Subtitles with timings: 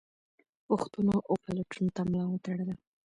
[0.67, 2.75] پوښتنو او پلټنو ته ملا وتړله.